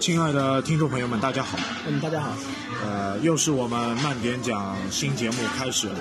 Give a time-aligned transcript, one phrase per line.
[0.00, 1.58] 亲爱的听众朋友们，大家好。
[1.86, 2.32] 嗯，大家好。
[2.84, 5.94] 呃，又是我们慢点讲新节目开始了。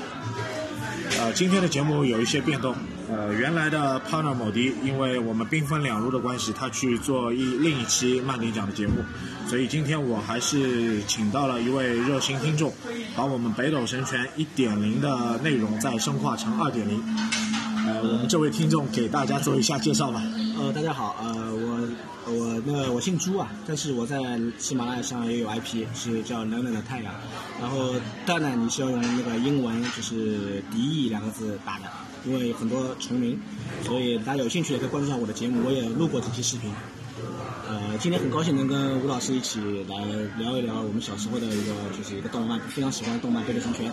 [1.20, 2.76] 呃，今天的节目有一些变动。
[3.10, 8.94] 呃，原来的 partner 某迪，因为我们兵分两路的关系，他去做一另一期慢点讲的节目，
[9.48, 12.72] 所以今天我还是请到了一位热心听众，
[13.16, 17.02] 把我们北斗神拳一点零的内容再深化成二点零。
[17.88, 20.22] 呃，我们这位听众给大家做一下介绍吧。
[20.60, 21.88] 呃，大家好，呃，我
[22.34, 27.14] 我那我姓朱啊，但是我在喜马拉雅上也有 IP，是叫冷冷的太阳。
[27.62, 27.94] 然后
[28.26, 31.86] 当然你是要用那个英文，就是“敌意”两个字打的，
[32.26, 33.40] 因为很多重名，
[33.84, 36.72] 所以大家有兴趣也可以关注一下我的节目，我也录过几期视频。
[37.70, 39.96] 呃，今天很高兴能跟吴老师一起来
[40.40, 43.92] 聊一聊我们小时候的一个就是一个动漫，非常喜欢的动漫《北斗神拳》。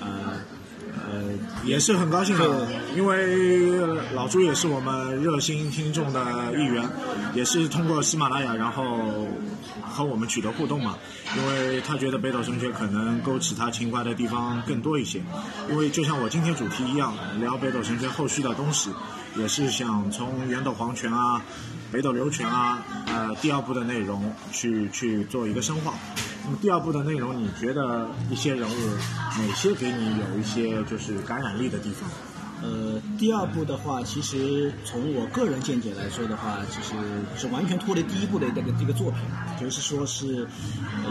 [0.00, 0.40] 呃。
[0.94, 1.22] 呃，
[1.64, 3.78] 也是很高兴的，因为
[4.14, 6.20] 老朱也是我们热心听众的
[6.56, 6.88] 一员，
[7.34, 9.28] 也是通过喜马拉雅，然后
[9.82, 10.96] 和我们取得互动嘛。
[11.36, 15.22] 因为他觉得北斗神拳可能勾起他情怀的地方更多一些，
[15.70, 18.90] 因为就像我今天主题一样，聊北斗神拳后续的东西，
[19.36, 21.42] 也是想从元斗皇拳啊、
[21.92, 25.94] 北斗流泉啊，呃，第二部的内容去去做一个深化。
[26.44, 28.74] 那么第二部的内容，你觉得一些人物
[29.38, 32.08] 哪些给你有一些就是感染力的地方？
[32.62, 36.94] 呃，第二部的话，其实从我个人见解来说的话，其实
[37.36, 39.20] 是完全脱离第一部的这个这个作品，
[39.58, 40.46] 就是说是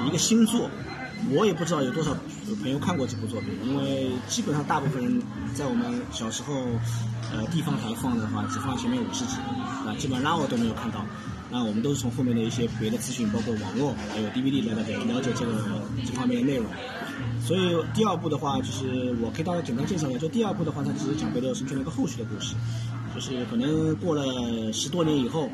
[0.05, 0.69] 一个新作。
[1.31, 2.15] 我也不知道有多少
[2.61, 5.21] 朋友看过这部作品，因为基本上大部分人
[5.53, 6.53] 在我们小时候，
[7.31, 9.35] 呃，地方台放的话，只放前面五十集，
[9.85, 11.05] 啊，基本上我都没有看到。
[11.51, 16.65] 那我们都是从后面的一些别的资讯，包括网络还有 DVD 来了了解这个这方面的内容。
[17.43, 22.53] 所以第二部的话，就是我可以大概简单介绍一下，就第二部的话，它只是讲北斗神拳的一个后续的故事，
[23.15, 25.49] 就是可能过了十多年以后，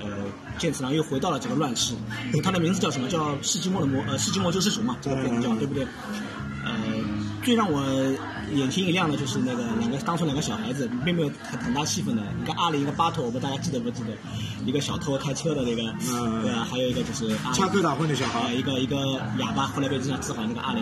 [0.00, 0.16] 呃呃，
[0.58, 1.94] 剑次郎又回到了这个乱世，
[2.42, 3.08] 他的名字叫什么？
[3.08, 5.84] 叫世纪末的魔呃世纪末救世主嘛，这个名字叫对不对？
[6.64, 6.72] 呃，
[7.42, 7.82] 最让我。
[8.52, 14.08] 眼前一亮的，就是那个两个当初两个小孩子，并没有很很大戏份的，一个阿里，一个巴托，我不知道大家记得不记得？
[14.66, 15.82] 一个小偷开车的那个，
[16.42, 20.80] 对啊，还有一个就是插科打诨的小孩，一个一个哑巴，后来被这样治好那个阿里，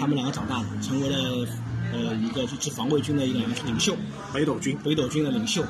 [0.00, 1.46] 他们两个长大了，成为了。
[1.94, 3.96] 呃，一个就是防卫军的一个领袖，
[4.32, 5.62] 北斗军，北斗军的领袖，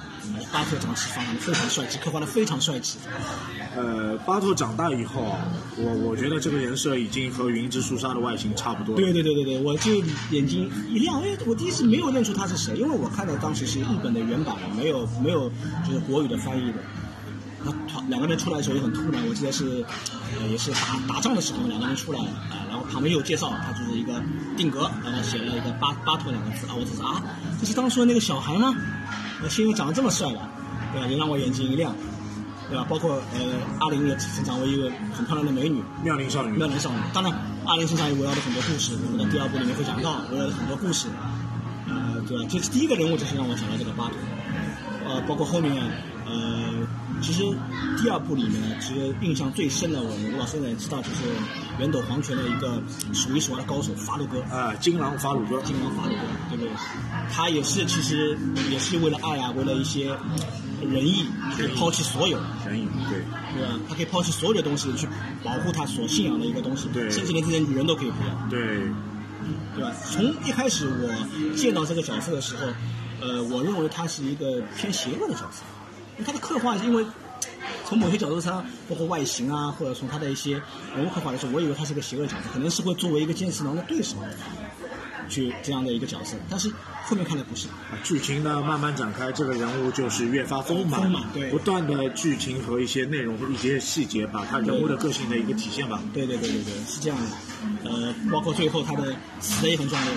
[0.51, 2.99] 巴特长期发非常帅气，刻画的非常帅气。
[3.77, 5.37] 呃，巴特长大以后，
[5.77, 8.97] 我我觉得这个人设已经和云之树沙的外形差不多。
[8.97, 9.95] 对对对对对，我就
[10.31, 15.51] 眼睛一亮，哎，我第一次没有认出他是谁，因为我看到当时是日本的原版，没有没有
[15.87, 16.79] 就是国语的翻译的。
[17.65, 19.85] 那他两个人出来的时候也很突然，我记得是，
[20.39, 24.23] 呃，也是打打仗的时候两个人出来啊，然后旁边又介绍，他就是一个
[24.57, 27.23] 定格，然后写了一个巴巴托两个字啊，我只是啊，
[27.59, 28.75] 这是当初的那个小孩吗？
[29.43, 30.49] 我心里长得这么帅了，
[30.93, 31.07] 对吧？
[31.09, 31.95] 也让我眼睛一亮，
[32.69, 32.85] 对吧？
[32.87, 33.41] 包括呃，
[33.81, 36.97] 阿玲也成长为一个很漂亮的美女，妙龄少女，妙龄少女。
[37.15, 37.33] 当然，
[37.65, 41.09] 阿玲身上也围绕着很多故事，我们在第二部里面会讲到，围绕着很多故事，
[41.89, 42.45] 呃，对吧？
[42.51, 44.17] 这是第一个人物就是让我想到这个巴托，
[45.09, 45.75] 呃，包括后面
[46.27, 46.85] 呃。
[47.25, 47.43] 其实
[47.97, 51.23] 第二部里面，其实印象最深的，我们吴老师也知道，就是
[51.79, 52.83] 元斗黄泉的一个
[53.15, 56.21] 数一数二的高手法鲁哥啊，金狼法鲁哥，金狼法鲁哥，
[56.51, 56.71] 对不对？
[57.33, 58.37] 他也是，其实
[58.71, 60.15] 也是为了爱啊，为了一些
[60.83, 61.25] 仁义，
[61.57, 63.21] 可以抛弃所有仁义，对
[63.55, 63.81] 对吧？
[63.89, 65.09] 他可以抛弃所有的东西去
[65.43, 68.61] 保护他所信仰的一个东西，对，甚至连这些女人都可以不要，对
[69.75, 69.91] 对吧？
[70.05, 72.67] 从一开始我见到这个角色的时候，
[73.23, 75.63] 呃，我认为他是一个偏邪恶的角色。
[76.25, 77.05] 他的刻画因为
[77.87, 80.61] 从某些角度上，包括外形啊，或者从他的一些
[80.95, 84.17] 人物刻画来说，我以为他是个邪恶角色，可能是会作为一个剑次郎的对手
[85.29, 86.37] 去这样的一个角色。
[86.49, 86.71] 但是
[87.05, 87.67] 后面看来不是。
[88.03, 96.01] 剧情呢慢慢展开，这个人物就是越发丰满，丰满，对，不断的剧情和一些内容、一些细节，把他人物的个性的一个体现吧。
[96.13, 97.91] 对对对对对，是这样的。
[97.91, 100.13] 呃，包括最后他的死的也很壮烈。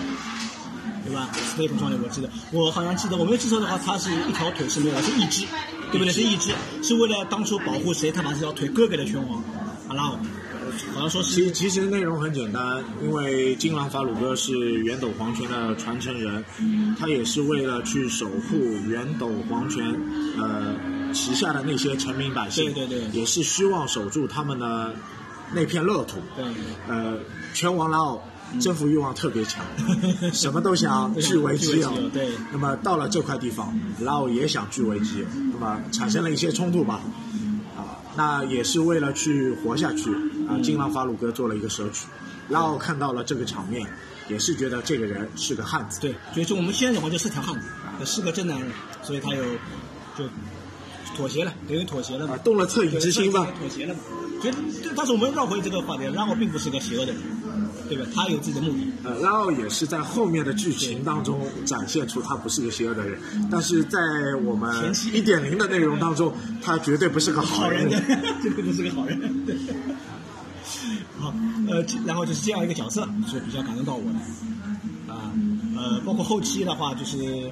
[1.06, 1.30] 对吧？
[1.34, 5.46] 死的很壮烈，我记得，我好像记得，我没有记错的话，他是一条腿是没有，是一只，
[5.92, 6.12] 对不对？
[6.12, 6.52] 是一只，
[6.84, 9.44] 是为了当初保护谁，他把这条腿割给了拳王
[9.88, 10.19] 阿拉奥，
[10.94, 11.50] 好像说是。
[11.50, 16.44] 其其实内容很简单，因为金狼法鲁哥是元斗皇权的传承人，
[17.00, 18.57] 他也是为了去守护
[18.88, 19.84] 元斗皇权，
[20.38, 20.75] 呃，
[21.13, 24.94] 旗下的那些臣民百姓，对对对，也是希望守住他们的
[25.54, 26.18] 那片乐土。
[26.36, 26.45] 对，
[26.88, 27.18] 呃，
[27.54, 28.24] 拳王拉奥。
[28.60, 29.64] 征服欲望特别强，
[30.34, 31.92] 什么都想 据为己有。
[32.10, 37.02] 对，那么到了这块地方，拉奥也想据为己有，那么产生了一些冲突吧。
[37.76, 40.14] 啊，那也是为了去活下去
[40.48, 40.58] 啊。
[40.64, 42.08] 金狼法鲁哥做了一个舍曲，
[42.50, 43.88] 拉奥看到了这个场面，
[44.30, 46.00] 也是觉得这个人是个汉子。
[46.00, 48.72] 对，所以说我们现在的话就是条汉子，是个真男人，
[49.04, 49.44] 所以他有
[50.18, 50.24] 就
[51.16, 53.48] 妥协了，等于妥协了嘛啊，，动了恻隐之心吧。
[53.60, 54.00] 妥协了嘛。
[54.40, 54.54] 所以，
[54.96, 57.22] 但是我们绕回这个话题，拉奥并不是个邪恶的人，
[57.89, 58.06] 对吧？
[58.13, 58.92] 他有自己的目的。
[59.04, 63.19] 呃，拉奥也是在后面的剧情当中展现出他不是个邪恶的人，
[63.50, 64.00] 但是在
[64.44, 67.92] 我们前期一点零的内容当中，他绝对不是个好好人人。
[67.92, 69.45] 的， 这个不是个好人。
[69.45, 69.56] 对
[71.19, 71.34] 好，
[71.69, 74.19] 呃，然后就是这样一个角色是比较感动到我的，
[75.13, 75.31] 啊，
[75.75, 77.51] 呃，包括后期的话，就是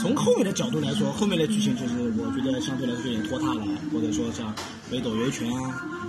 [0.00, 4.54] 从后面的角度来说，后面的剧情就是我觉得相对来说有点拖沓了，或者说像
[4.90, 6.01] 北斗维权啊，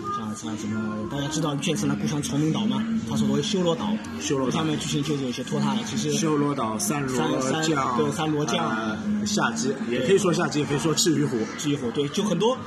[0.44, 2.84] 像像什么，大家知道剑次郎故乡崇明岛吗？
[3.10, 11.38] 他是为修罗岛，修罗岛上面剧情就是有些拖沓了，其实修罗岛三罗三将，对三罗将呃夏姬也可以说下姬，也可以说赤羽虎。
[11.58, 12.58] 几乎对，就很多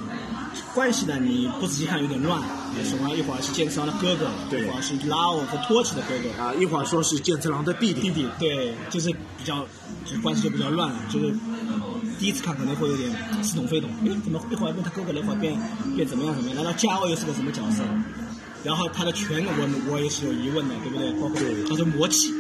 [0.75, 2.41] 关系呢，你不仔细看有点乱。
[2.85, 9.67] 什么一会儿是剑次郎的哥哥，对一会儿是拉奥和托起的哥哥，啊，一会儿说是剑次郎的弟弟，弟弟，对，就是比较，
[10.05, 11.35] 就关系就比较乱了，就是
[12.19, 13.11] 第一次看可能会有点
[13.43, 15.55] 似懂非懂，哎，怎么一会儿变他哥哥了，一会儿变
[15.95, 16.57] 变怎么样怎么样？
[16.57, 17.83] 难道加奥又是个什么角色？
[18.65, 21.13] 然后他的拳我我也是有疑问的，对不对？
[21.21, 22.33] 包括他是魔气，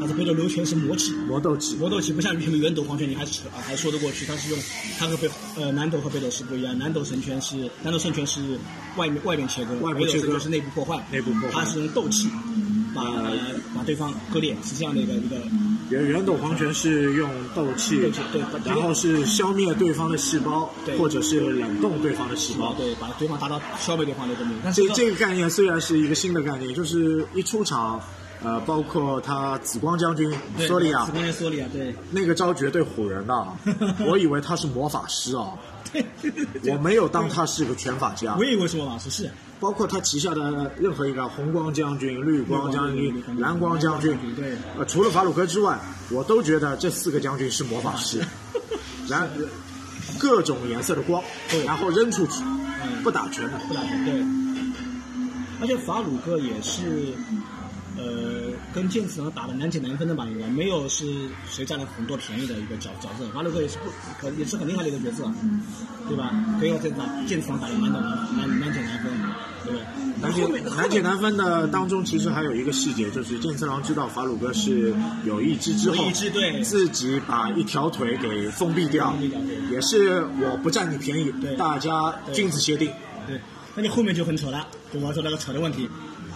[0.00, 1.76] 他是北斗流拳是魔气，魔斗气。
[1.76, 4.24] 魔斗气不像什么元斗黄拳，你还是啊还说得过去。
[4.24, 4.58] 他是用
[4.98, 8.40] 他和北呃南斗和北斗是不一样，南斗神拳是南斗圣拳是
[8.96, 12.28] 外面外面切割，外面切割北斗是内部破坏，内部破坏他是用斗气
[12.94, 13.02] 把、
[13.74, 15.36] 把对方割裂，是这样的一个一个
[15.90, 22.74] 元元斗黄泉是用斗气，斗气对然后是消灭对方的细胞，对或者是冷冻对方的细胞。
[22.74, 24.60] 对把对方达到消灭对方的一个目的。
[24.64, 28.00] 但是这这个概念虽然是一个新的概念，就是一出场，
[28.42, 33.46] 呃，包括他紫光将军索利亚紫光将军索利亚对那个招绝对唬人的，
[34.06, 35.73] 我以为他是魔法师啊，对，
[36.66, 38.44] 我没有当他是个拳法家我。
[38.44, 39.30] 也以为是魔法师是
[39.60, 45.78] 包括他旗下的任何一个红光将军、绿光将军、蓝光将军，对呃，除了法鲁克之外，
[46.10, 48.20] 我都觉得这四个将军是魔法师。
[49.08, 49.28] 然
[50.18, 51.22] 各种颜色的光，
[51.64, 53.52] 然后扔出去，嗯不打拳的。
[53.68, 54.14] 不打拳对，
[55.60, 57.43] 而且法鲁克也是，呃，
[58.74, 61.04] 跟剑次郎打的难解难分的吧，应该没有是
[61.48, 63.28] 谁占了很多便宜的一个角角色。
[63.32, 63.90] 法鲁克也是不
[64.20, 65.30] 可也是很厉害的一个角色，
[66.08, 66.32] 对吧？
[66.58, 68.00] 可以和剑次郎剑次郎打的难懂
[68.36, 69.12] 难难难解难分，
[69.64, 69.84] 对不对？
[70.20, 74.92] 难解难解难分的当中，其实还有一个细节，就是剑次郎知道法鲁哥是
[75.24, 76.10] 有意志之后
[76.62, 79.14] 自己把一条腿给封闭掉
[79.70, 82.90] 也是我不占你便宜对，大家君子协定。
[83.26, 83.40] 对，
[83.74, 85.88] 那你后面就很扯了，就我说那个扯的问题，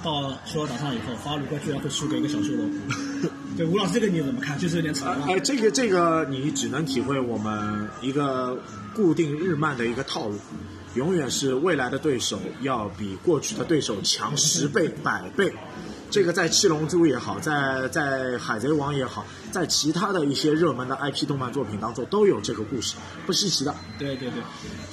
[0.02, 2.64] 到修罗岛上以后，法鲁克居然会输给一个小修罗。
[3.56, 4.58] 对，吴老师这个你怎么看？
[4.58, 5.26] 就是有点惨了。
[5.26, 8.56] 哎，这个这个你只能体会我们一个
[8.94, 10.38] 固定日漫的一个套路，
[10.94, 15.52] 永远是未来的对手要比过去的对手强十倍、百倍。
[16.10, 22.94] 这个在《七龙珠》也好，在在《海贼王》也好，在其他的一些热门的 IP 动漫作品当中都有这个故事，
[23.26, 23.74] 不稀奇的。
[23.98, 24.42] 对对对，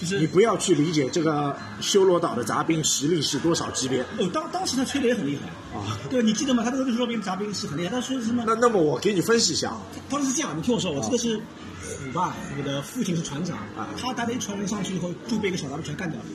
[0.01, 5.97] 就是你不要去理解这个修罗岛的杂兵实力是多少级别哦，当当时他吹的也很厉害啊。
[6.09, 6.63] 对，你记得吗？
[6.63, 8.43] 他这个若冰杂兵是很厉害，他说什么？
[8.45, 16.25] 那那么我给你分析一下啊，当时是这样，你听我说，我记得是虎吧，我的父亲是船长啊他带了一船人上去以后，就被一个小杂兵全干掉了，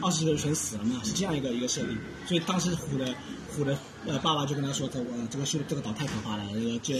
[0.00, 1.96] 二十个人全死了嘛，是这样一个一个设定。
[2.26, 3.14] 所以当时虎的
[3.56, 6.44] 虎的呃爸爸就跟他说，这我这个修这个岛太可怕了，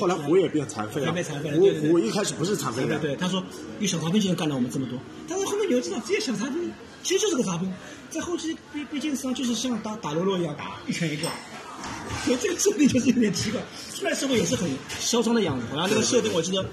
[0.01, 1.09] 后来虎也变残废了。
[1.09, 3.43] 也变残废了虎虎一开始不是残废的，对他说
[3.81, 4.99] 一小杂兵就能干了我们这么多，
[5.29, 6.73] 但是后面你要知道，这些小杂兵
[7.03, 7.73] 其实就是个杂兵，
[8.11, 8.57] 在后期
[8.91, 11.29] 毕竟实际上就是像打打喽啰一样打，一拳一个。
[12.25, 13.61] 所以这个设定就是有点奇怪，
[13.97, 14.69] 出来时候也是很
[14.99, 16.65] 嚣张的样子，好像那个设定我记得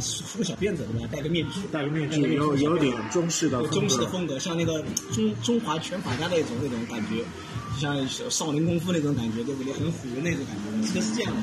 [0.00, 7.24] 梳个小辫子对吧，戴个面具，戴个面具，有有点中式的中式的风格，像那个中中华拳法家那种那种感觉，
[7.74, 9.72] 就像少林功夫那种感觉，对不对？
[9.72, 11.40] 很虎的那种感觉，我记得是这样的。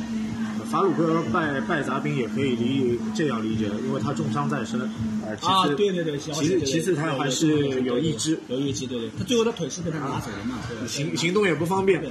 [0.72, 4.82] 法鲁克拜拜杂兵也可以理这样理解，因为他重伤在身，
[5.26, 12.02] 呃，其次，啊，对对对，其次其次他还是有意志，有意志，对对，他最后的腿是被他拿走了嘛，行行动也不方便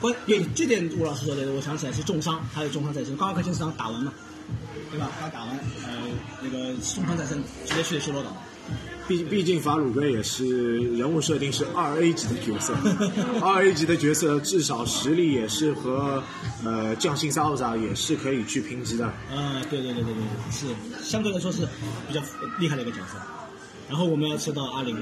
[0.00, 0.12] 对。
[0.12, 4.12] 不，对这点吴老师说的，我想起来是重伤，还有重伤在身，刚刚跟金次郎打完嘛，
[4.90, 5.10] 对吧？
[5.20, 5.98] 刚打完，呃，
[6.42, 8.36] 那个重伤在身，直接去的修罗岛。
[9.08, 12.72] 毕毕竟法鲁格也是人物设定是二 A 级的角色，
[13.42, 16.22] 二 A 级的角色至少实力也是和
[16.64, 19.12] 呃匠心三奥扎也是可以去评级的。
[19.32, 20.66] 嗯，对对对对对，是
[21.02, 21.66] 相对来说是
[22.06, 22.22] 比较
[22.60, 23.18] 厉害的一个角色。
[23.90, 24.94] 然后我们要说到阿里，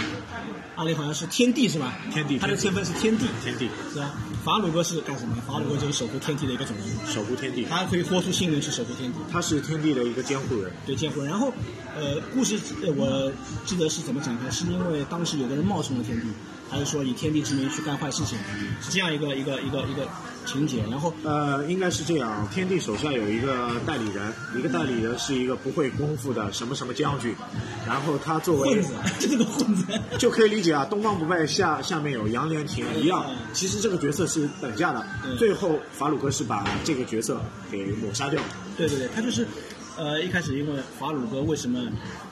[0.75, 1.95] 阿里好像是天地是吧？
[2.11, 4.14] 天地他的身份是天地，天地是吧？
[4.42, 5.37] 法鲁哥是干什么？
[5.47, 9.18] 法鲁哥就是守护天地的一个种族，守护天地，他可以豁出性命去守护天地。
[9.30, 10.73] 他是天地的一个监护人。
[10.87, 11.28] 对监护人。
[11.28, 11.52] 然后，
[11.95, 13.30] 呃，故事呃我
[13.66, 16.26] 记得是怎么展开，是因为当时有个人冒充了天帝，
[16.70, 18.38] 他就说以天地之名去干坏事情，
[18.82, 20.06] 是这样一个一个一个一个
[20.46, 20.82] 情节。
[20.90, 27.34] 然后，呃，应该是这样，天地手下有一个代理人，一个代理人是一个不会功夫的什么什么将军，
[27.87, 29.84] 然后他作为混子，就是个混子。
[30.18, 35.06] 就可以理解啊，东方不败下下面有杨莲亭一样，其实这个角色是等价的。
[35.38, 38.40] 最后法鲁克是把这个角色给抹杀掉。
[38.76, 39.46] 对对对，他就是，
[39.98, 41.80] 呃，一开始因为法鲁哥为什么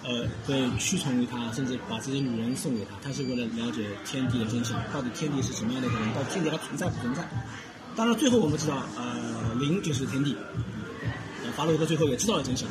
[0.05, 7.29] 呃会屈从于他，甚至把这些女人送给他，他是为了了解天地的真相，到底天地是什么样的一个人，到底天地还存在不存在？
[7.97, 10.37] 当然最后我们知道，呃，灵就是天地，
[11.57, 12.69] 法鲁哥最后也知道了真相。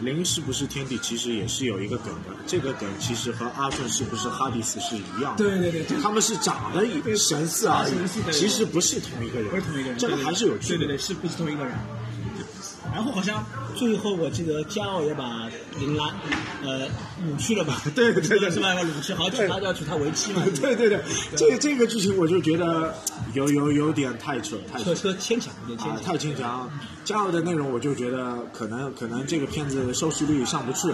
[0.00, 0.96] 灵是不是天地？
[0.98, 2.30] 其实也是有一个梗的。
[2.46, 5.44] 这个梗其实和阿顺是不是哈迪斯是一样的。
[5.44, 6.86] 对对对，他们是长得
[7.16, 7.94] 神似而已，
[8.32, 9.50] 其实不是同一个人。
[9.50, 10.86] 不是同一个人，这个还是有区别。
[10.86, 11.74] 对对对，是不是同一个人？
[12.92, 16.12] 然后好像最后我记得加奥也把林拉
[16.62, 16.86] 呃
[17.22, 17.80] 掳去了吧？
[17.94, 18.74] 对对对，是吧？
[18.74, 20.42] 要掳去，好像娶他要娶她为妻嘛？
[20.60, 21.00] 对对对，
[21.36, 22.94] 这这个剧情我就觉得
[23.34, 26.70] 有有有点太扯，太扯扯牵强，有点牵强，太牵强。
[27.04, 30.92] 加奥的内容我就觉得可能可能这个片子收视率上不去，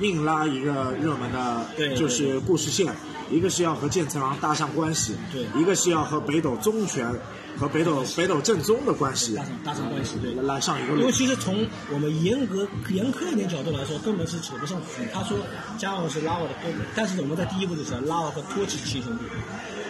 [0.00, 2.86] 硬拉一个热门的，就是故事线，
[3.30, 7.14] 一个是要和剑次郎搭上关系，对，一个是要和北斗宗权。
[7.58, 11.00] 和北斗北斗正宗的关系，搭上搭上关系，对，来上一个路。
[11.00, 15.04] 因为其实从我们严格严苛一点角度来说，根本是扯不上去。
[15.12, 15.36] 他说
[15.76, 19.24] 加奥是拉瓦的哥哥，但是我们在第一部的时候，拉瓦和托奇亲兄弟，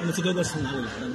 [0.00, 1.14] 那么这哥哥是从哪里来的呢？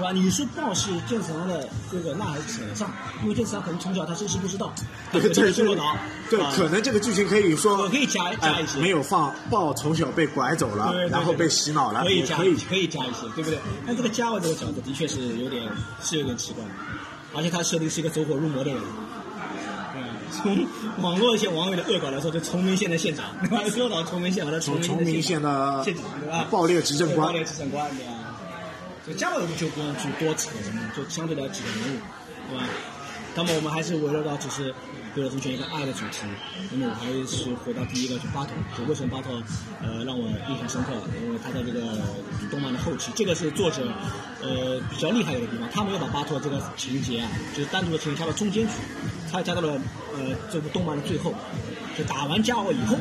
[0.00, 0.12] 对吧？
[0.12, 2.90] 你说豹是剑次郎的哥哥，那还扯得上，
[3.22, 4.72] 因为剑次郎可能从小他真是不知道。
[5.12, 5.76] 对对对。
[6.30, 8.78] 对，可能这个剧情可以说可以加加一些。
[8.78, 13.58] 没有放豹从小被拐走了，然后被洗脑了，可以加可以可以加一些，对不对？
[13.86, 15.62] 但这个加奥这个角色的确是有点
[16.00, 16.64] 是有点奇怪，
[17.34, 18.80] 而且他设定是一个走火入魔的人。
[19.96, 20.66] 嗯，从
[21.02, 23.62] 网络一些网友的恶搞来说，就崇明县的县长，对吧？
[23.74, 26.46] 说到崇明县，把他崇明县的县长，对吧？
[26.48, 28.12] 暴烈执政官，暴烈执政官，对吧？
[29.10, 31.98] 就加奥就不用去多扯什么，就相对来几个人物，
[32.48, 32.64] 对吧？
[33.34, 34.72] 那么我们还是围绕到只是。
[35.16, 36.18] 为了中间一个爱的主题，
[36.70, 38.54] 那么我还是回到第一个，就巴托。
[38.78, 39.42] 就为什么巴托，
[39.82, 40.92] 呃，让我印象深刻？
[41.20, 41.98] 因为他在这个
[42.48, 43.82] 动漫的后期，这个是作者，
[44.40, 45.68] 呃，比较厉害的一个地方。
[45.72, 48.74] 他没有把巴托这个情节啊，就是单独的情节加到中间去，
[49.32, 49.72] 他加到了
[50.14, 51.34] 呃这部动漫的最后，
[51.98, 52.96] 就打完加奥以后。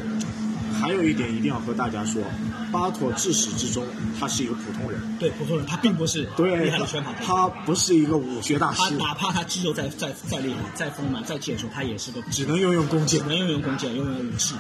[0.81, 2.23] 还有一点一定要和大家说，
[2.71, 3.85] 巴托至始至终
[4.19, 5.17] 他是一个普通人。
[5.17, 7.19] 对，普通人，他并不是厉害的拳法家。
[7.25, 8.81] 他不是一个武学大师。
[8.81, 14.55] 他哪怕他肌肉再再再厉害、再丰满、再健硕，他也是个只能用用弓箭，只能用用弓箭，用用武器，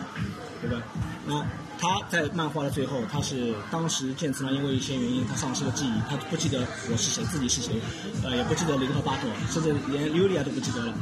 [0.61, 0.81] 对吧？
[1.25, 1.45] 那
[1.79, 6.59] 他在漫画的最后，他是当时剑次郎因为一些原因，他丧失了记忆，他不记得
[6.91, 7.79] 我是谁，自己是谁，
[8.23, 10.93] 呃，也不记得零和巴托，甚至连尤利亚都不记得了。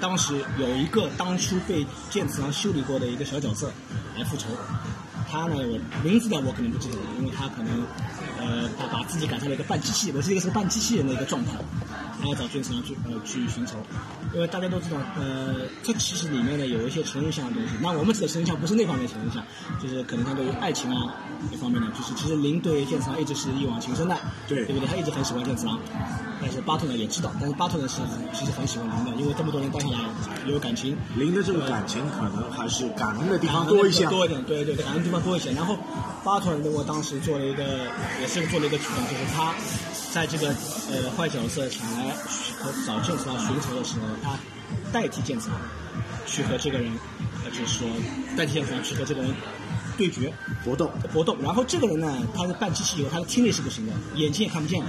[0.00, 3.72] 当时有一个当初被剑次郎修理过的一个小角色
[4.16, 4.46] 来复仇，
[5.28, 7.82] 他呢，我名字呢我可能不记得了，因为他可能，
[8.38, 11.52] 呃，他把自己改成了一个半机器，我是一个是个半机器人的一个状态，
[12.20, 13.76] 他要找剑次郎去呃去寻仇，
[14.32, 19.42] 因为大家都知道，呃，这其实里面呢有一些成人向的东西，那我们指的成人向不是那方面成人向，
[19.80, 21.14] 就是可能他对于爱情啊
[21.52, 24.16] 一方面呢，就是其实林对剑次郎一直是一往情深的，
[24.48, 24.88] 对，对不对？
[24.88, 25.66] 他一直很喜欢剑次
[26.46, 26.52] 郎。
[26.52, 28.00] 但是巴特呢也知道，但是巴特呢是
[28.32, 29.98] 其实很喜欢林的，因为这么多年待下来
[30.46, 30.96] 有感情。
[31.16, 35.50] 林的这个感情可能还是感恩的地方多一些，多一点，对对，感恩地方多一些。
[35.52, 35.76] 然后
[36.22, 37.64] 巴特呢，我当时做了一个，
[38.20, 39.52] 也是做了一个举动，就是他
[40.12, 40.48] 在这个
[40.92, 42.10] 呃坏角色想来
[42.60, 44.38] 和找剑次郎寻仇的时候，他
[44.92, 45.58] 代替剑次郎
[46.26, 46.92] 去和这个人，
[47.50, 47.88] 就是说
[48.36, 49.34] 代替剑次郎去和这个人
[49.98, 50.32] 对决
[50.64, 51.36] 搏斗搏斗。
[51.42, 54.86] 然后这个人呢，他是半机器，以后他的听力是不行的，眼睛也看不见的。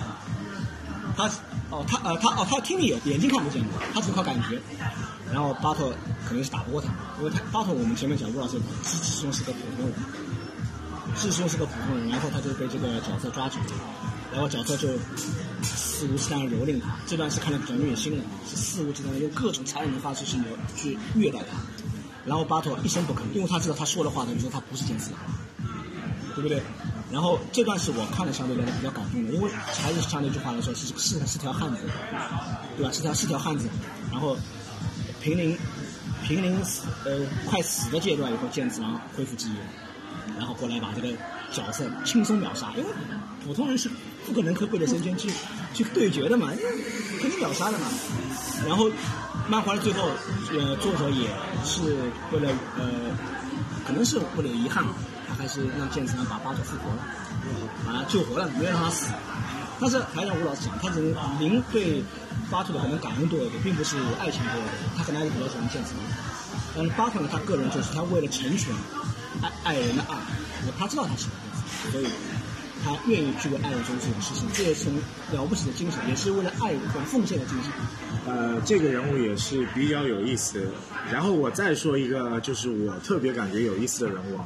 [1.18, 1.28] 他
[1.72, 3.62] 哦，他呃，他哦，他听力有，眼睛看不见，
[3.94, 4.62] 他只靠感觉。
[5.34, 5.92] 然后巴特
[6.26, 6.88] 肯定是打不过他，
[7.20, 9.96] 因为他巴特我们前面讲过了，是实质中是个普通人，
[11.18, 12.08] 实质中是个普通人。
[12.08, 13.58] 然后他就被这个角色抓住，
[14.32, 14.88] 然后角色就
[15.64, 16.96] 肆无忌惮蹂躏他。
[17.06, 20.46] 这段是看的比较虐心的，是肆无忌惮的用各种残忍的方式去虐
[20.78, 21.58] 去虐待他。
[22.26, 25.20] 然后巴特一声不吭，因为他知道他说的话等于说他不是剑次郎，
[26.36, 26.62] 对不对？
[27.10, 31.78] 然后这段是我看的相对来说比较感动的，因为还是像那句话来说，是是是条汉子，
[32.76, 32.92] 对吧？
[32.92, 33.70] 是条是条汉子。
[34.12, 34.36] 然后
[35.22, 35.58] 濒临
[36.28, 41.08] 濒临死呃快死的阶段以后，剑次郎恢复记忆，然后过来把这个
[41.54, 42.90] 角色轻松秒杀，因为
[43.46, 43.90] 普通人是
[44.26, 45.32] 不可能和贝勒神拳去
[45.74, 46.50] 去对决的嘛，
[47.22, 47.86] 肯定秒杀的嘛。
[48.68, 48.92] 然后
[49.48, 50.10] 漫画的最后，
[50.52, 51.30] 呃，作者也
[51.64, 51.82] 是
[52.34, 52.90] 为了呃，
[53.88, 54.84] 可能是为了遗憾。
[55.38, 57.04] 还是让剑次郎把巴托复活了，
[57.86, 59.12] 把他救活了，没有让他死。
[59.80, 62.04] 但是还让吴老师讲，他只能您对
[62.50, 64.74] 巴特的可能感恩多一点，并不是爱情多一点。
[64.98, 66.02] 他可能还是比较喜欢剑次郎。
[66.76, 68.74] 但是巴特呢，他个人就是他为了成全
[69.42, 70.16] 爱爱人的爱，
[70.80, 72.08] 他知道他喜欢剑次郎，所以
[72.84, 74.96] 他愿意去为爱人做这种事情，这也是从
[75.32, 77.72] 了不起的精神，也是为了爱和奉献的精神。
[78.26, 80.68] 呃，这个人物也是比较有意思。
[81.12, 84.46] 然后我再说一个，就是我特别感觉有意思的人物啊。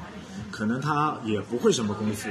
[0.52, 2.30] 可能他也不会什么功夫，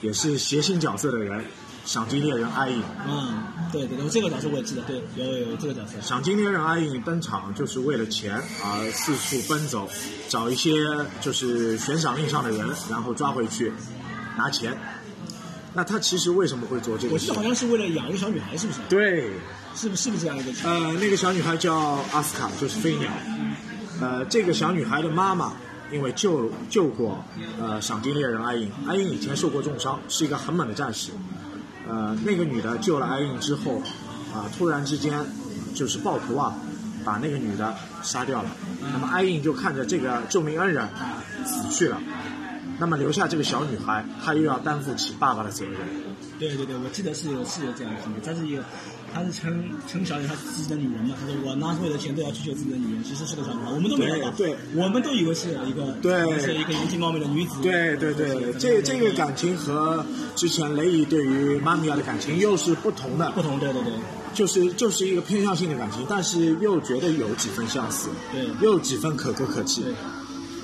[0.00, 1.44] 也是谐星角色的人，
[1.84, 2.82] 赏金猎人阿影。
[3.06, 6.00] 嗯，对对对，这个角色我也记得，对，有有有这个角色。
[6.00, 9.88] 赏金猎人阿影登场就是为了钱而四处奔走，
[10.28, 10.72] 找一些
[11.20, 13.72] 就是悬赏令上的人，然后抓回去
[14.36, 14.76] 拿钱。
[15.74, 17.34] 那他其实为什么会做这个我记得？
[17.34, 18.80] 好像是为了养一个小女孩，是不是？
[18.88, 19.30] 对，
[19.76, 20.68] 是不是是不是这样一个？
[20.68, 21.76] 呃，那个小女孩叫
[22.12, 23.10] 阿斯卡，就是飞鸟。
[24.00, 25.52] 呃，这个小女孩的妈妈
[25.90, 27.24] 因为救救过
[27.60, 31.10] 呃赏金猎人阿英，阿英以前受过重伤，是一个很猛的战士。
[31.88, 33.80] 呃，那个女的救了阿英之后，
[34.34, 35.18] 啊、突然之间
[35.74, 36.54] 就是暴徒啊，
[37.04, 38.50] 把那个女的杀掉了。
[38.92, 40.86] 那么阿英就看着这个救命恩人
[41.46, 41.98] 死去了，
[42.78, 45.74] 那么留下这个小女孩，她又要担负起爸爸的责任。
[46.38, 48.64] 对对对，我记得是有是有这样的情节，但是一个，
[49.12, 54.56] 她是称称小姐她自己的女人嘛，她说我拿所有的钱都要去救自己的女人，其实是个小女孩，我们都没有，对对。
[54.76, 56.38] 我们都以为是一个对。
[56.38, 60.06] 是一个年轻貌美的女子，对对对，这这个感情和
[60.36, 63.92] 之前雷伊对于妈咪亚的感情又是不同的，不同，对对对。
[64.34, 68.46] 就是就是一个偏向性的感情，但是又觉得有几分相似，对。
[68.62, 69.92] 又有几分可歌可泣对。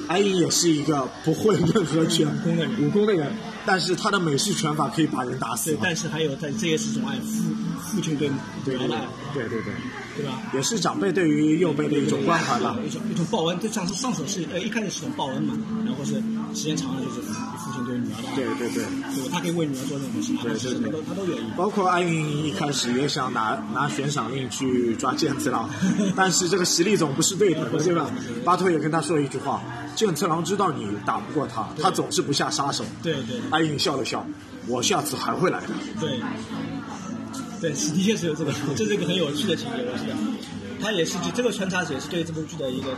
[0.08, 3.32] 艾因也是一个不会任何拳武功的人武功的人，
[3.64, 5.78] 但是他的美式拳法可以把人打死对，。
[5.82, 8.28] 但是还有在这也是一种爱，父父亲对
[8.64, 9.72] 对对女儿的爱，对对对，
[10.16, 10.42] 对吧？
[10.52, 12.76] 也是长辈对于幼辈的一种关怀吧。
[12.86, 15.56] 一种一种报恩，就像是上手是呃一开始是种报恩嘛，
[15.86, 16.14] 然后是
[16.54, 18.84] 时间长了就是父亲对女儿的爱，对对对。
[18.84, 19.30] 对吧？
[19.32, 21.42] 他可以为女儿做任何事，哪怕是什么都他都愿意。
[21.56, 25.68] 包括艾云一开始也想拿拿悬赏令去抓剑次郎，
[26.16, 28.10] 但是这个实力总不是对等的，对吧？
[28.44, 29.62] 巴托也跟他说一句话：
[29.94, 32.84] 剑次郎知道你打不过他，他总是不下杀手。
[33.02, 34.26] 对对艾云笑了笑
[34.66, 35.68] ：“我下次还会来的。
[36.00, 36.20] 对，
[37.60, 40.16] 对，是的确是有这个，这是一个很有趣的情节，我觉得。
[40.82, 42.88] 他也是这个穿插也是对这部剧的一个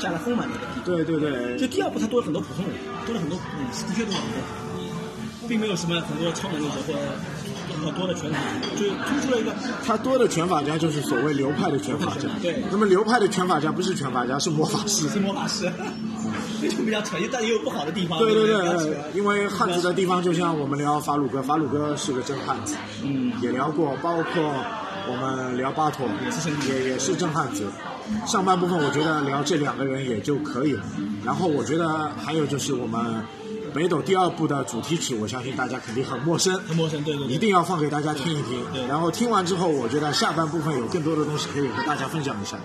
[0.00, 0.84] 加了丰满的一个地”方。
[0.84, 6.98] 对对对，就第二部，他多了很多普通人，多了很多，嗯，的确多了很多，并没有什么很多超能力者或者
[7.86, 8.38] 很多的拳法，
[8.76, 9.54] 就突出了一个
[9.86, 12.28] 他多的拳法家就是所谓流派的拳法家。
[12.42, 15.08] 对那么流派的拳法家不是拳法家，是魔法师。
[15.08, 15.70] 是魔法师，
[16.60, 18.18] 这就比较扯，但也有不好的地方。
[18.18, 24.52] 对对对，因为汉子的地方，就像我们聊法鲁哥，法鲁哥是个真汉子，嗯，也聊过，包括
[25.08, 26.08] 我们聊巴托，
[26.68, 27.64] 也也是真汉子。
[28.26, 30.82] 上半部分我觉得聊这两个人也就可以了，
[31.24, 33.22] 然后我觉得还有就是我们
[33.76, 38.86] 北斗第二部的主题曲，我相信大家肯定很陌生，很陌生，对对对，一定要放给大家听一听对。
[38.86, 42.56] 然后听完之后，我觉得下半部分有更多的东西可以和大家分享一下。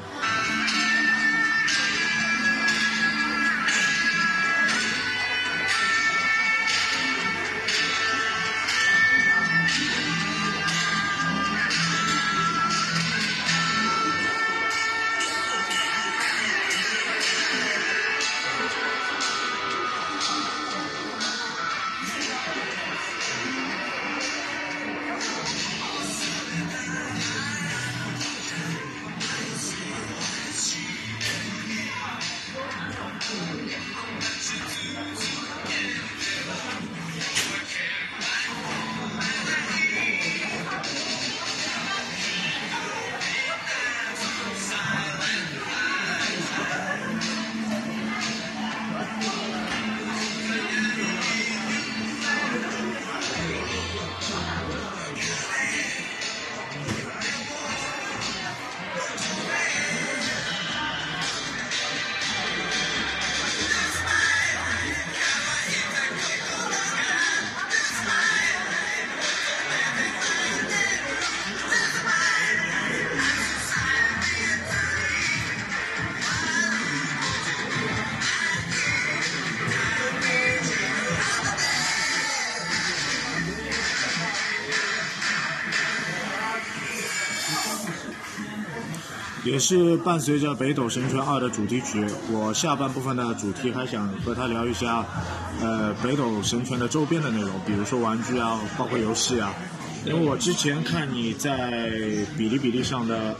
[89.61, 95.05] 是伴随着《北斗神拳二》的主题曲，我下半部分的主题还想和他聊一下，
[95.61, 99.53] 呃，《北斗神拳》的周边的内容，比如说玩具啊，包括游戏啊。
[100.03, 101.79] 因为我之前看你在
[102.35, 103.35] 哔哩哔哩上的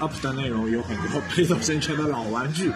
[0.00, 2.72] up 的内容有很多《北斗神拳》的老玩具，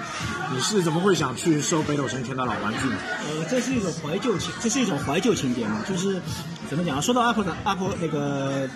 [0.55, 2.97] 你是怎么会想去收《北斗神拳》的老玩具呢？
[3.29, 6.23] 呃，这是一种怀旧情，这是一种怀旧情节嘛，就是
[6.71, 7.01] 怎么讲啊？
[7.01, 8.69] 说到 Apple 的 Apple 那个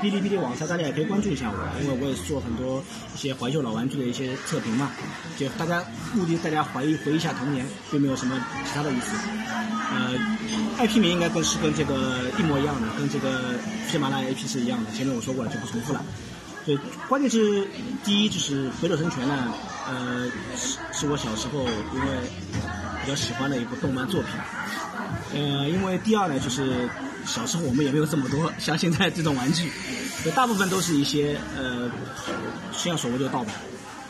[0.00, 2.82] 哔哩哔哩网上，大家也可以关注一下我，因为我也是做很多
[3.14, 4.90] 一些怀旧老玩具的一些测评嘛，
[5.36, 5.82] 就大家
[6.14, 9.16] 目的大家回忆回忆一下童年，并没有什么其他的意思。
[9.92, 10.14] 呃
[10.78, 16.04] ，IP 名应该跟是跟这个一模一样的，跟这个喜马拉雅 IP 是一样的，前面我说过了，就不重复了。
[16.64, 17.66] 对，关键是
[18.04, 19.52] 第一就是北斗神拳呢，
[19.88, 22.06] 呃，是是我小时候因为
[23.02, 24.30] 比较喜欢的一部动漫作品。
[25.32, 26.88] 呃，因为第二呢，就是
[27.26, 29.70] 小时候我们也没有这么多像现在这种玩具，
[30.24, 31.90] 就大部分都是一些呃，
[32.72, 33.54] 现在所谓的盗版。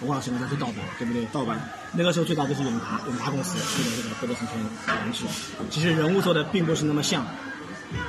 [0.03, 1.27] 我忘了什么叫做盗版，对不对？
[1.31, 1.61] 盗版。
[1.92, 4.57] 那个时候最早就是永达，永达公司出的这个《贝德森圈》
[4.88, 5.27] 玩具，
[5.68, 7.27] 其实人物做的并不是那么像。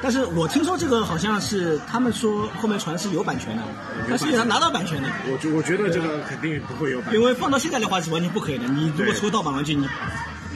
[0.01, 3.63] 但是我听说这个好像是他们说后面传是有版权的，
[4.07, 5.09] 但实际上拿到版权的。
[5.25, 8.65] 我觉我觉得这个肯定不会有版权，因为放到现在的话是完全不可以的。
[8.69, 9.85] 你如果出盗版玩具，你。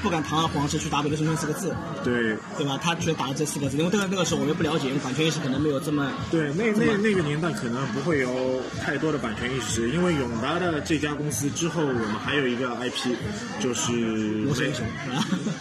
[0.05, 2.79] 不敢堂而皇之去打“北斗神拳”四个字，对对吧？
[2.79, 6.53] 他却打了这四个字，因为那个那个时候我们不了解，版权意识可能没有这么对。
[6.53, 13.15] 那那那个年代可能不会有太多的版权意识，因为永达的这家公司之后，我们还有一个 IP，
[13.59, 14.71] 就是美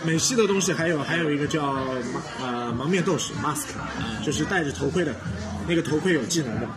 [0.13, 1.75] 美系的东西，还有还有一个叫
[2.43, 3.69] 呃蒙面斗士 Mask，
[4.23, 5.15] 就是戴着头盔的，
[5.67, 6.69] 那个头盔有技能的。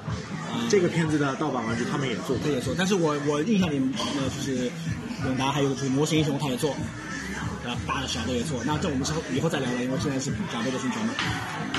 [0.70, 3.78] 这个片子的盗版玩具他们也做，他也做，但是我我印象里
[4.16, 4.72] 呃就是
[5.26, 6.74] 永达还有就是魔神英雄他也做。
[7.88, 11.14] 大的小的也做，那这我们是以后再聊了，因为现在是讲这个宣传嘛。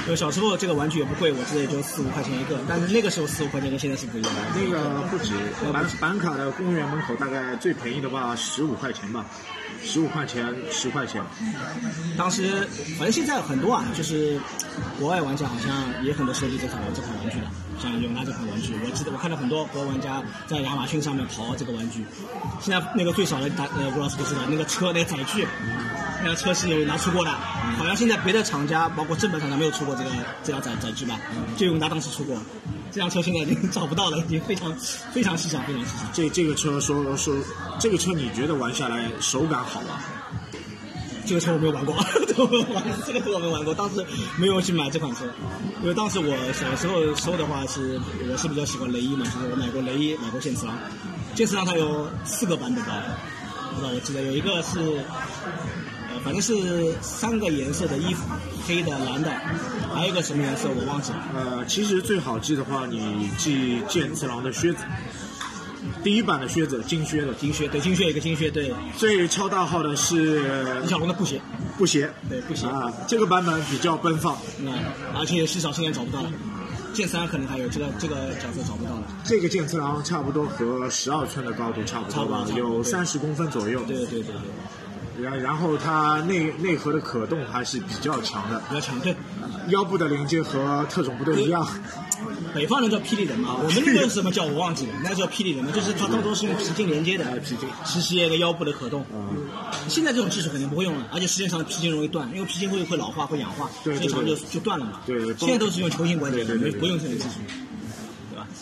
[0.09, 4.40] 因为小时候这个玩具也不贵，我记得也就四五块钱一个，但是那个时候四五块钱跟现在是不一样的。
[4.57, 5.35] 那个不止，
[5.71, 9.27] 板板卡的公园门口大概最便宜的话十五块钱吧。
[9.85, 11.23] 十五块钱，十块钱。
[12.16, 12.66] 当时，
[12.97, 14.40] 反正现在很多啊，就是
[14.99, 17.47] 国外玩家好像也很多收集这款这款玩具的，
[17.79, 22.03] 像永达这款玩具，我记得我看到很多国外玩家在亚马逊上面淘这个玩具。
[22.61, 25.47] 现在那个最少的，大呃，不知道是不是的，那个车那个载具，
[26.19, 27.31] 那辆车是有拿出过的，
[27.77, 30.11] 好像现在别的厂家，包括正版厂家没有出过这个
[30.43, 31.19] 这辆载载具吧？
[31.57, 32.37] 就永达当时出过。
[32.91, 34.75] 这辆车现在已经找不到了，已经非常
[35.13, 36.05] 非常稀少，非常稀少。
[36.13, 37.37] 这这个车说说，
[37.79, 40.01] 这个车你觉得玩下来手感好吗？
[41.25, 41.95] 这个车我没有玩过，
[42.27, 44.05] 这个车我没玩过，当时
[44.39, 45.27] 没有去买这款车，
[45.83, 50.75] 因为当时我小时候收的话是，我是比较喜欢雷伊嘛，就是我买过雷伊，买过剑次郎，
[51.35, 52.95] 剑次郎它有四个版本吧，
[53.75, 55.05] 不知道我记得有一个是。
[56.29, 58.23] 反正是三个颜色的衣服，
[58.67, 59.31] 黑的、蓝的，
[59.95, 61.25] 还有一个什么颜色我忘记了。
[61.35, 64.85] 呃，其实最好记的话，你记剑次郎的靴子，
[66.05, 68.71] 第一版的靴子，金靴的金靴，对金靴一个金靴，对。
[68.95, 71.41] 最超大号的是李小龙的布鞋，
[71.79, 74.75] 布鞋，对布鞋啊，这个版本比较奔放，嗯，
[75.19, 76.31] 而且市场，现在找不到了。
[76.93, 79.03] 剑三可能还有这个这个角色找不到了。
[79.25, 83.83] 这个剑次郎差不多和十二寸的高度差不多吧，有三十公分左右。
[83.87, 84.35] 对对对对。
[85.21, 88.99] 然然后它内内核的可动还是比较强的，比较强。
[89.01, 89.15] 对，
[89.69, 91.67] 腰部的连接和特种部队一样。
[92.55, 99.05] 北方人叫霹雳人嘛，我们那个什么叫我忘记了，那叫霹雳人嘛，就是它当中是用皮筋连接的，皮筋实现一个腰部的可动。
[99.87, 105.01] 现在这种技术肯定不会用了，而且时间长皮筋容易断，因为皮筋会会老化会氧化，时间长就就断了嘛。
[105.07, 105.35] 对对。
[105.37, 107.41] 现在都是用球形关节，没不用这种技术。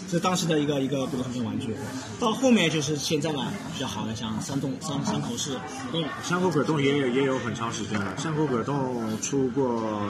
[0.09, 1.75] 是当时的一个一个贝德森玩具，
[2.21, 5.59] 到后面就是现在嘛比较好的，像山洞山山口市
[5.90, 8.16] 动，山口可动也有也有很长时间了。
[8.16, 10.09] 山口可动出过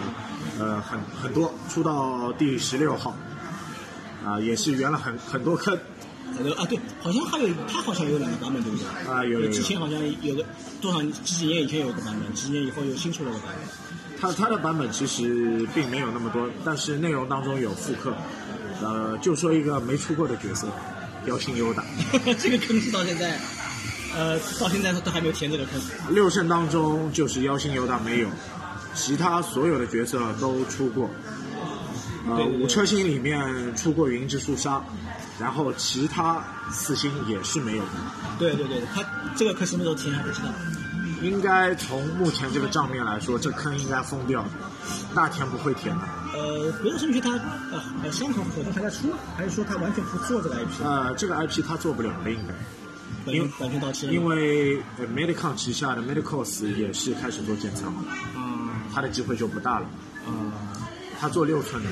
[0.58, 3.16] 呃很很多，出到第十六号，
[4.24, 5.74] 啊也是圆了很很多坑。
[5.76, 9.10] 啊对，好像还有他好像有两个版本对不对？
[9.10, 9.50] 啊有有。
[9.50, 10.44] 之前好像有个
[10.82, 13.86] 多少几几年以前有个版本，几年以后又新出了个版本。
[14.18, 18.14] 它它的版本其实并没有那么多，但是内容当中有复刻。
[18.82, 20.66] 呃，就说一个没出过的角色，
[21.26, 21.84] 妖星优达。
[22.38, 23.38] 这个坑是到现在，
[24.14, 25.80] 呃，到现在都还没有填这个坑。
[26.10, 28.28] 六圣当中就是妖星优达没有，
[28.94, 31.10] 其他所有的角色都出过。
[32.28, 34.82] 呃，五车星里面出过云之素沙，
[35.38, 37.90] 然后其他四星也是没有的。
[38.38, 39.04] 对对对，他
[39.36, 40.48] 这个坑什么时候填还不知道。
[41.22, 44.48] 应该从目前这个账面来说，这坑应该封掉的，
[45.14, 46.02] 大田不会填的。
[46.34, 50.84] 呃，别的同学他呃呃山口可动还在出，还是说他完全不做这个 IP？
[50.84, 54.12] 呃，这个 IP 他做不了了，应该，因为版权到期了。
[54.12, 54.82] 因为
[55.14, 58.00] Medicon 旗下的 Medicos 也是开始做建仓了，
[58.36, 59.86] 嗯，他的机会就不大了。
[60.28, 60.52] 嗯，
[61.18, 61.88] 他做六寸的。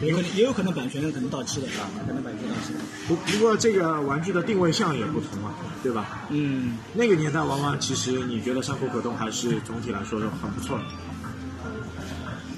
[0.00, 1.66] 也可能也有可能版权可能到期了，
[2.06, 2.72] 可能版权到期。
[3.08, 6.26] 不不过这个玩具的定位项也不同啊，对吧？
[6.30, 6.78] 嗯。
[6.94, 10.84] 那个年代玩玩，其实你觉得山口可动还是总体来说是很不错的。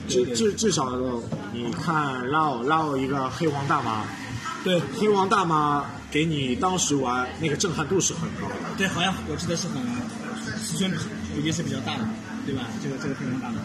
[0.09, 0.99] 至至至少
[1.53, 4.05] 你看拉奥拉奥一个黑王大妈，
[4.65, 8.55] 对黑王大妈给你当时玩那个震撼度是很高的。
[8.77, 9.81] 对，好像我记得是很
[10.61, 10.91] 尺寸
[11.39, 12.05] 已经是比较大的，
[12.45, 12.67] 对吧？
[12.83, 13.61] 这个这个黑王大妈。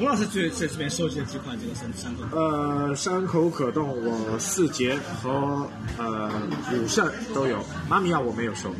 [0.00, 2.34] 吴老师最在这边收集了几款这个山山口？
[2.34, 6.30] 呃，山口可动，我四杰和呃
[6.72, 8.74] 五圣都有，妈咪亚我没有收。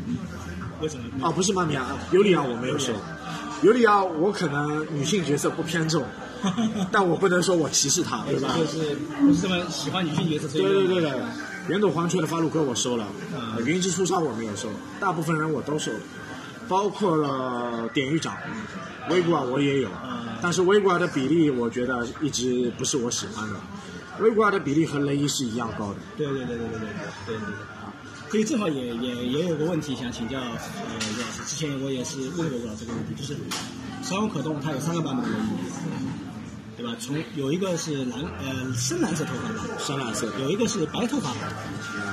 [0.81, 1.03] 为什么？
[1.21, 2.91] 哦，不是妈咪亚，尤里亚我没有收。
[3.61, 6.03] 尤里亚我可能女性角色不偏重，
[6.91, 8.55] 但我不能说我歧视她，对吧？
[8.57, 10.47] 就是不是这么喜欢女性角色。
[10.47, 11.11] 对对对对，
[11.67, 13.05] 圆朵黄雀的发露哥我收了，
[13.63, 15.99] 云之出杀我没有收，大部分人我都收了。
[16.67, 18.33] 包括了典狱长，
[19.09, 23.59] 威古尔我也有，嗯但是威古尔的比例我觉得一直不是我喜欢的。
[24.19, 26.79] 威古尔的比例和雷伊是一样高的，对对对对对对对
[27.25, 27.37] 对对
[27.81, 27.93] 啊！
[28.29, 33.35] 可以正好也也也有个问题想请教呃吴老师，之前我也是问过吴老师这个问题，就是
[34.03, 35.47] 山王可动它有三个版本的雷伊，
[36.81, 36.95] 对吧？
[36.99, 40.27] 从有一个是蓝呃深蓝色头发的，深蓝色。
[40.39, 41.37] 有一个是白头发的，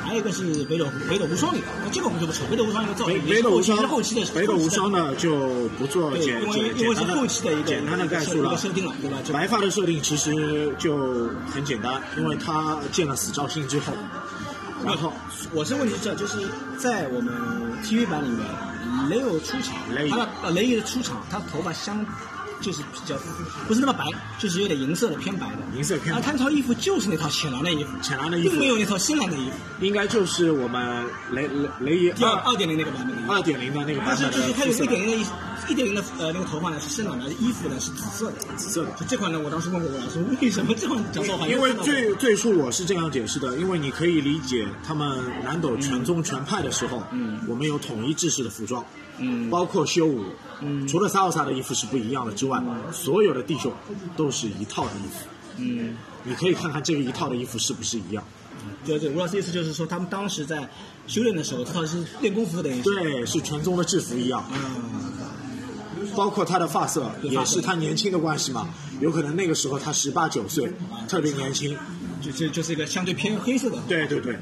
[0.04, 8.54] 还有一个是北斗北斗无双里的，那这个我们就不扯，北斗无双一个造北型北斗无双后期的，北斗无双呢就不做，简简因为是简单后期的一个简单的概述了。
[8.58, 9.16] 设定了，对吧？
[9.24, 13.94] 就白发的设定其实就很简单，因为他见了死兆星之后，
[14.84, 15.14] 然后
[15.54, 17.32] 我是问题是这，就是在我们
[17.82, 18.46] TV 版里面，
[19.08, 20.10] 雷欧出场，雷
[20.52, 22.04] 雷伊的出场，他头发相
[22.60, 23.16] 就是比较
[23.66, 24.04] 不是那么白，
[24.38, 25.58] 就是有点银色的偏白的。
[25.76, 29.56] 银色偏白而他那套衣服就是那套浅蓝的衣服，浅蓝的衣服并没有那套深蓝的衣服。
[29.80, 35.26] 应该就是我们雷雷雷伊第二二二点零那个版本的二点零的那个版本但是就是它有一点零的衣，
[35.68, 38.36] 一点零的呃那个头发呢是深蓝的，衣服呢是紫色的。
[38.56, 38.90] 紫色的。
[38.98, 49.07] 就这款呢，我当时问过我老师，为什么这款角色好像因为最最初我是这样解释的，因为你可以理解他们南斗全宗全派的时候，嗯我们有统一制式的服装，嗯
[49.50, 50.24] 包括修武，
[50.60, 53.72] 嗯除了萨奥萨的衣服是不一样的之外，所有的弟兄
[54.16, 55.28] 都是一套的衣服。
[55.58, 55.96] 嗯。
[56.24, 58.22] 你可以看看这个一套的衣服是不是一样？
[58.84, 60.68] 对对，吴老师意思就是说，他们当时在
[61.06, 62.82] 修炼的时候，这套是练功服，等于。
[62.82, 68.68] 对，是全宗的制服一样，嗯，包括他的发色也是他年轻的关系嘛，
[69.00, 70.72] 有可能那个时候他十八九岁，
[71.08, 71.76] 特别年轻。
[72.20, 73.78] 就就就是一个相对偏黑色的。
[73.86, 74.36] 对对对，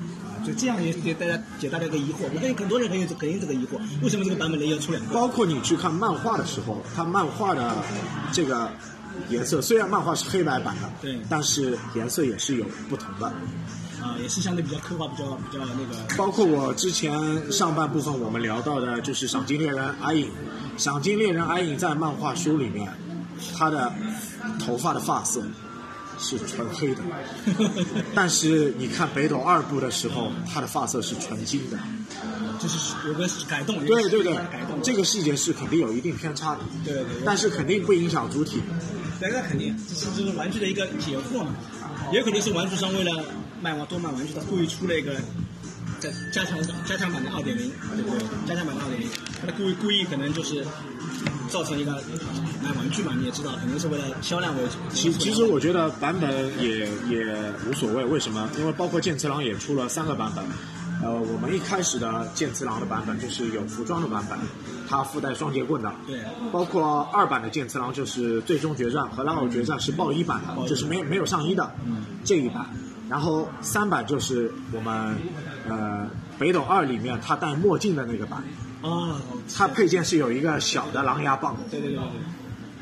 [0.47, 2.29] 啊，就这样也给大家解答了一个疑惑。
[2.33, 5.15] 我跟很多人很有肯定这个疑惑，为什么这个版本雷要出两个？
[5.15, 7.75] 包括你去看漫画的时候，它漫画的
[8.33, 8.71] 这个
[9.29, 13.27] 颜色，虽然漫画是黑白版的，对但是颜色也是有不同的。
[13.27, 16.15] 啊，也是相对比较刻画比较比较那个。
[16.17, 20.31] 包括我之前上半部分我们聊到的，就是赏金猎人阿影，
[20.77, 22.89] 赏金猎人阿影在漫画书里面，
[23.57, 23.93] 他的
[24.61, 25.43] 头发的发色
[26.19, 27.03] 是纯黑的，
[28.15, 31.79] 但是你看北斗二部的时候，他的发色是纯金的。
[32.59, 38.63] 就是有个改动，对对对改动，这个细节是肯定有一定偏差的，对对对，但是肯定不影响主体。
[39.21, 41.55] 对，那肯定，这是这是玩具的一个解惑嘛，
[42.11, 43.27] 也有可能是玩具商为了
[43.61, 45.15] 卖完多卖玩具，他故意出了一个
[46.01, 48.19] 在加强加强版的二点零，对不对？
[48.49, 49.09] 加强版的二点零，
[49.47, 50.65] 他故意故意可能就是
[51.49, 51.93] 造成一个
[52.63, 54.75] 买玩具嘛，你也知道，可能是为了销量为主。
[54.91, 56.31] 其其实我觉得版本
[56.63, 58.49] 也也无所谓，为什么？
[58.59, 60.45] 因为包括剑次郎也出了三个版本。
[61.03, 64.39] 呃，我们一开始的剑次郎的版本就是有服装的版本，
[64.89, 65.93] 它附带双截棍的。
[66.07, 71.71] 对包括二版的剑次郎就是最终决战和拉奥决战是爆衣版的，就是没没有上衣的
[72.25, 72.67] 这一版。
[73.11, 75.17] 然后三版就是我们
[75.69, 78.43] 呃北斗二里面他戴墨镜的那个版，
[78.91, 79.21] 啊，
[79.55, 81.57] 它配件是有一个小的狼牙棒。
[81.71, 82.11] 对对对对对，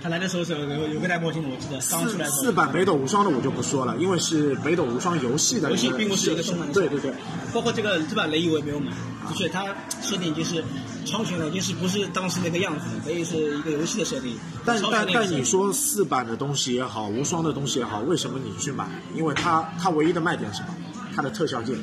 [0.03, 7.13] 他来的时候是有有有个戴墨镜的，我记得刚出来的四版北斗无双的我就不说了，因为是北斗无双游戏的游戏并不是一个动漫的对对对，
[7.53, 8.91] 包括这个这版雷伊我也没有买，
[9.29, 9.65] 的确它
[10.03, 10.63] 设定已经是
[11.07, 14.37] 超群了，已经是不是当时那个样子了，所以是一个游戏的设定。
[14.65, 18.87] 但但但你说四版的东西也好，无双的东西也好，为什么你去买？
[19.15, 20.75] 因为它它唯一的卖点是什么？
[21.17, 21.77] 它的特效键，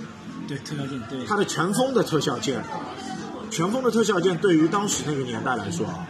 [0.47, 2.61] 对特效键，对它的全封的特效件，
[3.51, 6.07] 全封的特效件对于当时那个年代来说啊，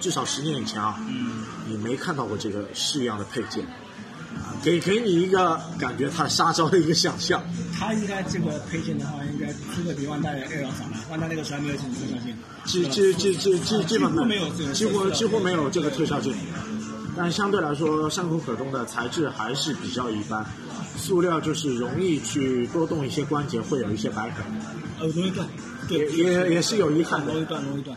[0.00, 3.62] 至少十年以前啊，嗯，你没看到过这个式样的配件，
[4.36, 7.42] 啊给给你一个感觉它杀招的一个想象。
[7.78, 10.98] 它应该这个配件的话，应该出的比万代要要少吧？
[11.10, 16.34] 万代那个时候还没有这种特效镜，基基基基基基本没有这个几乎几乎没有这个特效镜，
[17.14, 20.44] 但相对来说，山口可动的材质还是比较一般，
[20.96, 24.44] 塑料就是容易去多动一些关节，会有一些白痕，
[25.00, 25.46] 呃，容易断，
[25.88, 27.42] 对也，也也是有遗憾的容。
[27.42, 27.96] 易断，容易断。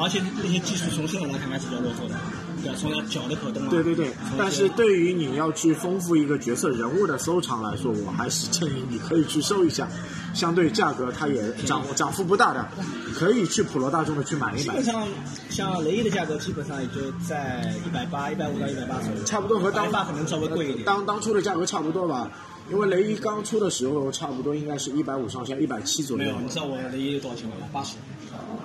[0.00, 2.14] 而且那些技术从现在来看还是比较落后的，
[2.62, 2.76] 对吧？
[2.80, 9.86] 从它脚的可动啊，对对对，但是对于你要去丰富一个角色人物的收藏来说，我还是建议你可以去收一下，
[10.32, 12.66] 相对价格它也涨涨幅不大的，
[13.14, 14.84] 可以去普罗大众的去买一买基本。
[14.84, 15.06] 上
[15.50, 20.84] 像雷伊的价格基本上也就在一百八、一百五到一百八左右，差不多和当八可能稍微贵一点。
[20.86, 22.30] 当当初的价格差不多吧，
[22.70, 26.40] 因为雷伊刚出的时候，差不多应该是一百五上下，一百七左右没有，。
[26.40, 27.56] 你知道我雷伊多少钱吗？
[27.72, 27.96] 八十，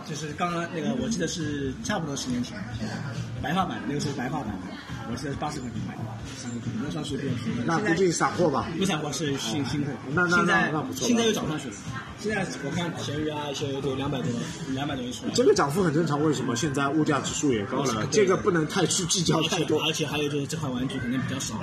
[0.08, 2.58] 就是刚刚那个我记得是差不多十年前，
[3.42, 4.68] 白发版那个时候白发版的，
[5.10, 6.02] 我是八十块钱买的，
[6.40, 6.48] 是
[6.84, 7.60] 那算是比较便宜。
[7.66, 8.68] 那估计散货吧。
[8.78, 11.76] 不散货是新新货，那那那那不错现在又涨上去了。
[12.20, 14.32] 现在我看闲鱼啊，一些都两百多，
[14.74, 15.32] 两百多一出来。
[15.34, 16.56] 这个涨幅很正常，为什么？
[16.56, 19.82] 现在物价指数也高了，这个不能太去计较太多。
[19.84, 21.62] 而且还有就是这款玩具可能比较少，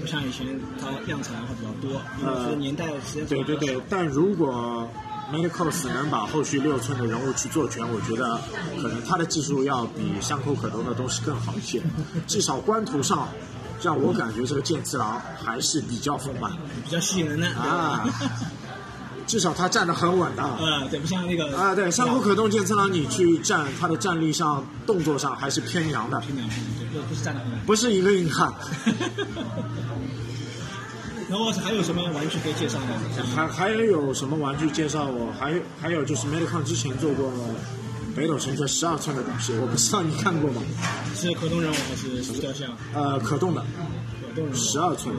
[0.00, 0.46] 不像以前
[0.80, 4.88] 它量产会比较多，因为这个年代时间对对对，但如果
[5.32, 8.40] Medicos 能把后续六寸的人物去做全，我觉得
[8.80, 11.82] 可能他的技术要比山口可动的东西更好一些，
[12.26, 13.28] 至少官图上
[13.82, 16.52] 让我感觉这个剑次郎还是比较丰满
[16.84, 18.08] 比较吸引人的啊，
[19.26, 20.42] 至少他站得很稳的。
[20.42, 27.60] 呃，对，不像那个啊，对，山口可动剑次郎，你去站他的站立上、动作上还是偏阳的，平凉平凉，对，不不是站得很稳。
[27.66, 28.54] 不是一个硬汉。
[31.28, 32.86] 然后还有什么玩具可以介绍吗？
[33.34, 35.32] 还还有什么玩具介绍我？
[35.38, 37.30] 还有还有就是 Medicon 之前做过
[38.14, 40.62] 北斗神拳十二寸的东西，我不知道你看过吗？
[41.16, 42.68] 是可动人物还是是雕像？
[42.94, 43.64] 呃，可动的
[44.54, 45.14] 十二寸，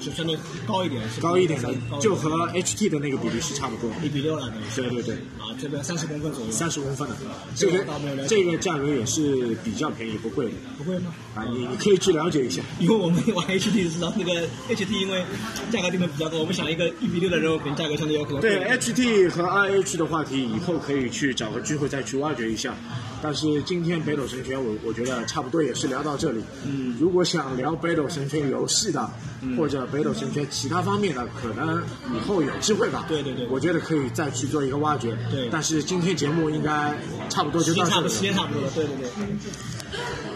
[0.00, 3.96] 是相对高一点，是高一点的，就和 HT 的那个比例是差不多的。
[4.04, 7.16] 一比六了，对对对对，啊，这个三十公分左右，三十公分的，
[7.54, 7.84] 这个
[8.28, 10.52] 这个价格也是比较便宜，不贵的。
[10.78, 11.14] 不贵吗？
[11.34, 12.62] 啊，你你可以去了解一下。
[12.78, 15.24] 因为我们玩 HT 知道那个 HT 因为
[15.70, 22.74] 价格定的比较高，我们想一个一比六的人物，可能价格相对有可能对 HT 和 IH 的话题，以后可以去找个机会再去挖掘一下。
[23.22, 26.40] 但是今天北斗神拳，我我觉得差不多也是聊到这里。
[26.66, 29.10] 嗯，如果想聊北斗神拳游戏的，
[29.56, 31.82] 或者北斗神拳其他方面的，可能
[32.14, 33.04] 以后有机会吧。
[33.08, 35.16] 对对对我觉得可以再去做一个挖掘。
[35.30, 36.96] 对但是今天节目应该
[37.28, 39.08] 差不多就到这里了时间差不多了，对对对。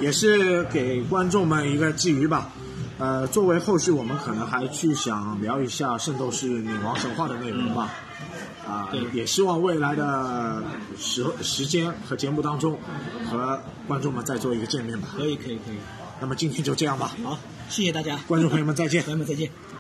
[0.01, 2.51] 也是给观众们一个寄语吧。
[2.99, 7.93] 呃，作为后续我们可能还去想聊一下《圣斗士女王神话》的内容吧。
[8.67, 10.61] 啊、对也希望未来的
[10.99, 12.77] 时时间和节目当中
[13.31, 15.07] 和观众们再做一个见面吧。
[15.17, 15.77] 可以可以可以，
[16.21, 19.13] 那么今天就这样吧，好，谢谢大家，观众朋友们再见朋。
[19.13, 19.51] 友们再见。